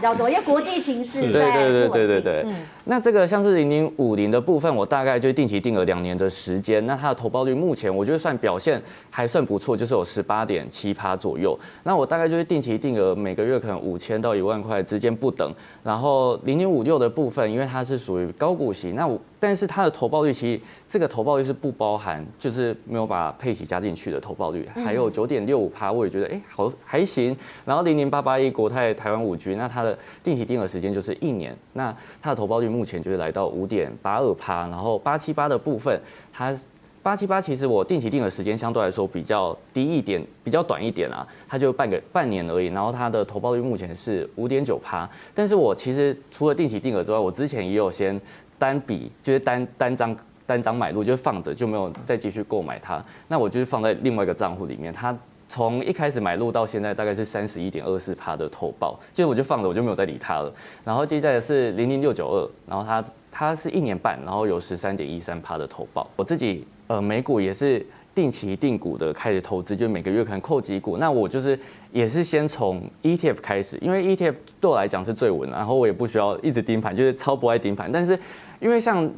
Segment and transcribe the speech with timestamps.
[0.00, 2.42] 比较多，因为国际情势对对对对对对。
[2.46, 2.54] 嗯，
[2.84, 11.58] 那这个像是零零五零的部分，我大概就定期定额两年的时间，那它的投报率目前我觉得算表现还算不错，就是有十八点七趴左右。
[11.82, 15.52] 那我大概就是定期定额每个月可能五千到一万块之间不等。
[15.84, 27.36] 然后零零五六的部分，因为它是属于高股息，那我但是它的投报率其实这个投报率是不包含，就是没有把配息加进去的投报率，还有九点六五趴，我也觉得哎好还行。
[27.66, 29.89] 然后零零八八一国泰台湾五 G，那它的
[30.22, 34.66] 定期定额时间就是一年，那它的投报率目前就是来到五点八二趴。
[34.68, 36.00] 然后八七八的部分，
[36.32, 36.56] 它
[37.02, 42.66] 八七八其实我定期定额时间相对来说比较低一点，比较短一点啊，它就半个半年而已。
[42.66, 45.08] 然后它的投报率目前是五点九趴。
[45.34, 48.20] 但是我其实除了定期定额之外，我之前也有先
[48.58, 53.02] 单笔，就是单单张单张买入，就放着就没有再继续购买它。
[53.28, 55.16] 那我就是放在另外一个账户里面，它
[55.50, 60.50] 从一开始买入到现在大概是三十一点二四趴的投报，其实我就放着，我就没有再理它了。
[60.84, 66.08] 然后接下来是零零六九二，然后它它是一年半，然后有十三点一三趴的投报。
[66.14, 66.64] 我自己。
[66.90, 70.96] 呃，美股也是定期定股的开始投资，就每个月可能扣几股。
[70.96, 71.56] 那我就是
[71.92, 77.88] 也是先从 ETF 开始，因为 ETF 对我来讲是最稳，然后我也不需要一直盯盘，就是超不爱盯盘。
[77.92, 78.18] 但是
[78.58, 79.08] 因为像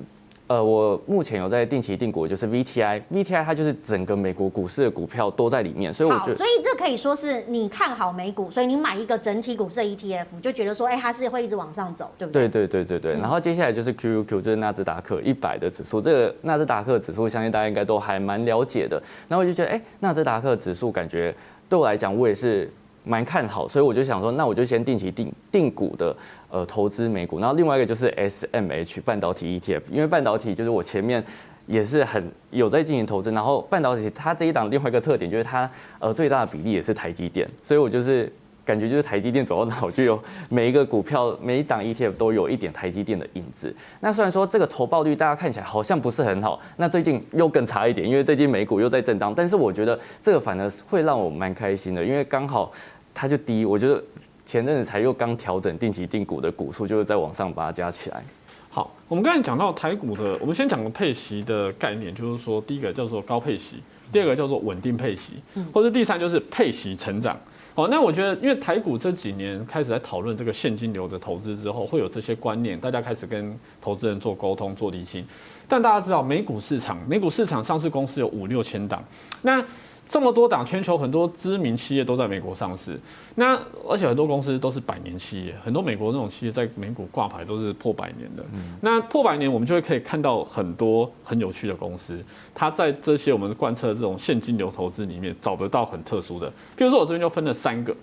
[0.48, 12.48] 呃，我目前有在定期定股，就是 VTI，VTI 它就是整个美国股市的股票都在里面，所以我觉得，所以这可以说是你看好美股，所以你买一个整体股市的 ETF，就觉得说，哎、欸，它是会一直往上走，对不对？
[12.48, 13.20] 对对对对对。
[13.20, 19.02] 然后接下来就是 QQQ，就是纳斯达克一百的指数，这个纳斯达克指数，相信大家应该都还蛮了解的。
[19.28, 21.34] 然后我就觉得，哎、欸，纳斯达克指数感觉
[21.68, 22.70] 对我来讲，我也是
[23.04, 26.14] 蛮看好，所以我就想说，那我就先定期定定股的。
[26.52, 31.24] 呃，投资美股，然后另外一个就是 SMH 半导体 ETF，因为半导体就是我前面
[31.64, 38.30] 也是很有在进行投资，然后半导体它这一档另外一个特点就是它呃最大的比例也是台积电，所以我就是
[38.64, 43.74] 感觉就是台积电走到哪我就有每一个股票每一档 ETF 都有一点台积电的影子。
[44.00, 52.72] 那虽然说这个投报率大家看起来好像不是很好，那最近又更差一点，因为最近美股又在震荡，但是我觉得这个反而会让我蛮开心的，因为刚好
[53.12, 54.02] 它就低，我觉得。
[54.44, 58.22] 前阵子才又刚调整定期定股的股数，就是在往上把它加起来。
[58.68, 63.76] 好，我们刚才讲到台股的，我们先讲个配息的概念，就是说第一个叫做高配息，
[64.10, 65.34] 第二个叫做稳定配息，
[65.72, 67.38] 或者第三就是配息成长。
[67.74, 75.26] 好，那我觉得因为台股这几年开始在讨论这个现金流的投资之后，会有这些观念，大家开始跟投资人做沟通、做厘清。
[75.66, 79.02] 但大家知道，美股市场，美股市场上市公司有五六千档，
[79.42, 79.64] 那。
[80.08, 83.00] 这么多档，全球很多知名企业都在美国上市，
[83.36, 83.58] 那
[83.88, 88.44] 而且很多公司都是百年企业，很多美国那种企业在美股挂牌都是破百年的。
[88.82, 92.22] 那破百年，我们就会可以看到很多很有趣的公司，
[92.54, 96.46] 它在这些我们贯彻这种现金流投资里面找得到很特殊的。
[96.76, 97.96] 比如说，我这边就分了三个，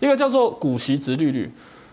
[0.00, 1.50] 一个叫做股息值利率。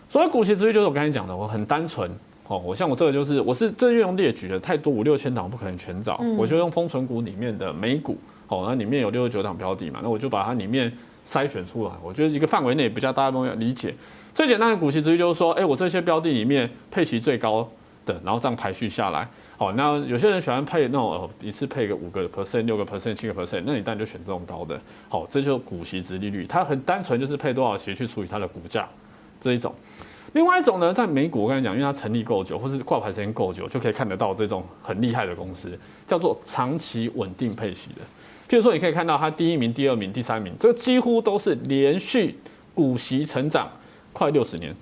[0.07, 2.09] 所谓股息值利率，就是我刚才讲的，我很单纯
[2.47, 8.17] 哦，我像我这个就是，我是这用列举的太多五六千档，不可能全找，我就用封存股里面的美股。
[8.51, 10.91] 哦，那里面有六十九档标的嘛，那我就把它里面
[11.25, 11.91] 筛选出来。
[12.03, 13.95] 我觉得一个范围内比较大家都要理解。
[14.35, 17.65] 最简单的股息殖利率就是说，哎，我这些标的里面配息最高
[18.05, 19.25] 的，然后这样排序下来。
[19.57, 24.77] 好，那有些人喜欢配那种一次配个五个 percent、六个 percent、七个 percent，那你当然就选这种高的。
[25.07, 28.85] 好，这就是股息殖利率，它很单纯就是配多少息去除以它的股价
[29.39, 29.73] 这一种。
[30.33, 38.01] 另外一种呢，在美股我跟你讲，因为它成立够久，或是挂牌时间够久，就可以看得到这种很厉害的公司，叫做长期稳定配息的。
[38.51, 42.37] 譬如说，你可以看到它第一名、第二名、第三名，这几乎都是连续
[42.75, 43.71] 股息成长
[44.11, 44.75] 快六十年。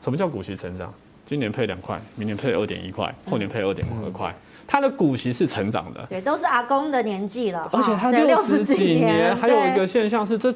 [0.00, 0.92] 什么叫股息成长？
[1.24, 4.34] 今年配两块，明年配二点一块，后年配二点二块，
[4.66, 6.04] 它的股息是成长的。
[6.10, 10.52] 对，都是阿公的年纪了，而且它 六十几年，还有一个现象是这。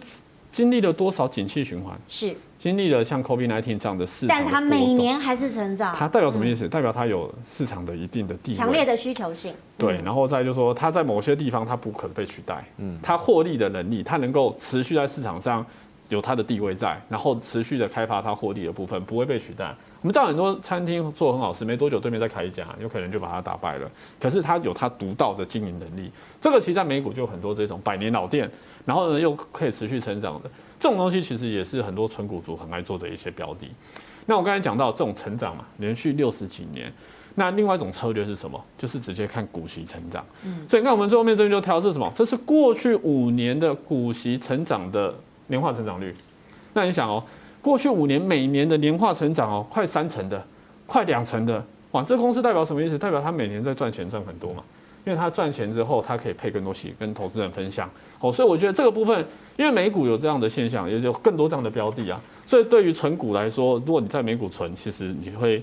[0.57, 1.95] 经历了多少景气循环？
[2.09, 5.95] 是经历了像 COVID-19 这样的市场，但是它每年还是成长。
[5.95, 6.67] 它代表什么意思？
[6.67, 9.53] 代表它有市场的一定的地位，强烈的需求性。
[9.77, 12.65] 对，然后再就是说，它在某些地方它不可被取代。
[12.79, 15.65] 嗯，它获利的能力，它能够持续在市场上
[16.09, 19.75] 有它的地位在，然后持续的开发它获利的部分，不会被取代。
[20.03, 23.91] 我们知道很多餐厅做很好吃，没多久对面再开一家，有可能就把它打败了。
[24.21, 26.11] 可是它有它独到的经营能力，
[26.41, 28.49] 这个其实在美股就有很多这种百年老店。
[28.85, 30.49] 然后呢，又可以持续成长的
[30.79, 33.69] 这种东西，其实也是很多纯股族很爱做的一些标的。
[34.27, 36.93] 那我刚才讲到这种成长嘛，连续六十几年。
[37.35, 38.59] 那另外一种策略是什么？
[38.79, 40.25] 就是直接看股息成长。
[40.45, 42.11] 嗯，所以你看我们最后面这边就挑是什么？
[42.15, 45.13] 这是过去五年的股息成长的
[45.47, 46.15] 年化成长率。
[46.73, 47.23] 那你想哦，
[47.63, 50.45] 过去五年每年的年化成长哦，快三成的，
[50.87, 52.99] 快两成的，哇，这个公司代表什么意思？
[52.99, 54.63] 代表它每年在赚钱赚很多嘛。
[55.05, 57.89] 因为它赚钱之后，它可以配更多息跟投资人分享，
[58.19, 59.25] 哦，所以我觉得这个部分，
[59.57, 65.63] 因为美股有这样的现象，也有更多这样的标的啊，所以对于存股来说，如果你在美股存，其实你会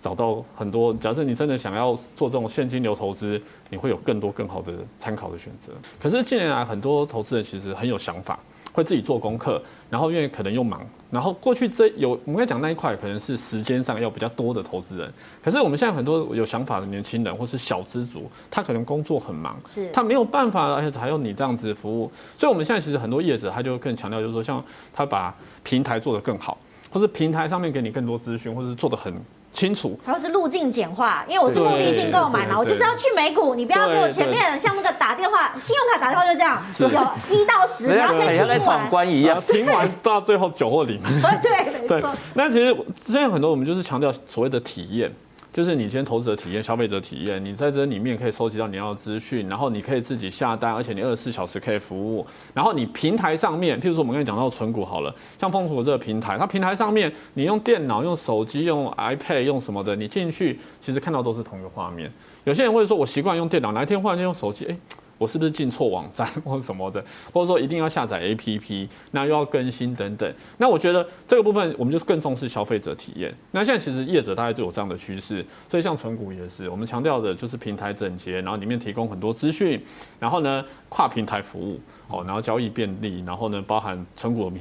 [0.00, 0.94] 找到很多。
[0.94, 5.72] 假设你真的想要做这种现金流投资，你会有更多更好的参考的选择。
[6.00, 8.38] 可是近年来，很多投资人其实很有想法。
[8.74, 15.10] 会自己做功课，然后因为可能又忙，然后过去这有我们刚才讲那一块可能是时间上要比较多的投资人，
[15.42, 19.88] 可是我们现在很多有想法的年轻人或是小资族，他可能工作很忙，是。
[19.92, 24.62] 他没有办法，而且还有你这样子的服务，所以我们现在其实很多业者他就更强调，就是说像
[24.92, 25.32] 他把
[25.62, 26.58] 平台做得更好，
[26.90, 29.14] 或是平台上面给你更多资讯，或是做得很。
[29.54, 41.00] 清楚，然后是路径简化，因为我是目的性购买嘛，我就是要去美股，你不要给我前面像那个打电话，信用卡打电话就这样，有一到十，你要先听完，关一样，听完到最后九或零。
[41.40, 42.10] 对，没错。
[42.34, 45.10] 那其实之前很多我们就是强调所谓的体验。
[45.54, 52.26] 就是你先投资者体验、消费者体验，你在这里面可以收集到你要的资讯，然后你可以自己下单，而且你二十四小时可以服务。
[52.52, 62.10] 然后你平台上面，譬如说我们刚才讲到存股好了，像丰存股这个平台，它平台上面你用电脑、用手机、用 iPad、用什么的，你进去其实看到都是同一个画面。
[62.42, 64.76] 有些人会说，我习惯用电脑，哪一天忽然间用手机，哎。
[65.18, 70.32] 我是不是进错网站 或什么的，或者说一定要下载 APP，那又要更新等等。
[70.58, 73.34] 那我觉得这个部分我们就更重视消费者体验。
[73.52, 79.80] 那现在其实业者大概就有这样的趋势，所以像存股也是，我们强调的就是平台整洁，然后里面提供很多资讯，
[80.18, 84.56] 然后呢跨平台服务哦，然后交易便利，然后呢包含存股的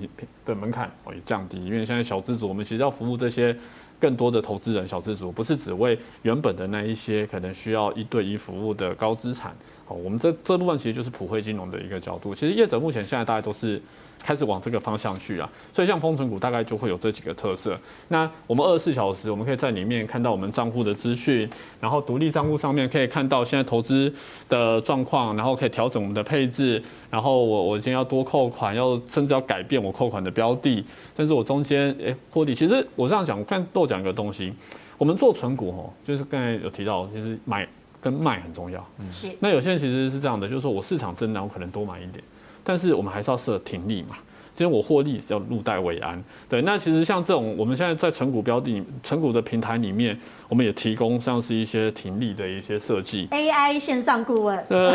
[0.46, 3.56] 的门槛哦也降低，因为现在小资主我们其实要服务这些。
[4.04, 9.56] 更多的投资人、小资族，不是只为原本的那一些可能需要一对一服务的高资产。
[9.86, 12.36] 好，我们这这部分其实就是普惠金融的一个角度。
[12.36, 13.82] 其实业者目前现在大家都是。
[14.24, 17.78] 开始往这个方向去啊，所以像封存股大概就会有这几个特色。
[18.08, 21.50] 那我们二十四小时，我们可以在里面看到我们账户的资讯，
[21.80, 24.12] 然后独立账户上面可以看到现在投资
[24.48, 26.82] 的状况，然后可以调整我们的配置。
[27.12, 30.84] 然后我我今天要多扣款，要甚至要改变我扣款的标的，
[31.16, 32.56] 但是我中间诶获利。
[32.56, 34.54] 其实我这样讲，我看都讲一个东西，
[34.98, 37.68] 我们做存股哦，就是刚才有提到，其实买
[38.02, 38.86] 跟卖很重要。
[39.00, 39.28] 嗯，是。
[39.40, 42.24] 那有些人其实是这样的，就是说我市场震荡，我可能多买一点。
[42.64, 44.18] 但是我们还是要设停利嘛，
[44.54, 46.22] 今天我获利要入袋为安。
[46.48, 50.18] 对，那其实像这种我们现在在存股标的、存股的平台里面，
[50.48, 53.28] 我们也提供像是一些停利的一些设计。
[53.28, 54.58] AI 线上顾问。
[54.70, 54.92] 呃，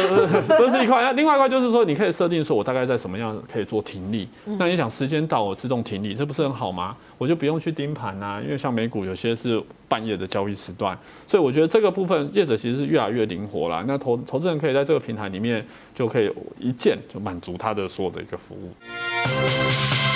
[0.48, 1.02] 这是一块。
[1.02, 4.28] 那另外一块就是说，你可以设定说我大概在什么样可以做停利。
[4.44, 6.96] 那你想时间到我自动停利，这不是很好吗？
[7.18, 10.96] 我就不用去盯盘呐，因为像美股有些是半夜的交易时段，
[11.26, 13.84] 所以我觉得这个部分业者其实是越来越灵活了。
[13.88, 15.66] 那投投资人可以在这个平台里面
[15.96, 18.70] 就可以一键就满足他的所有的一个服务。
[19.28, 20.07] Música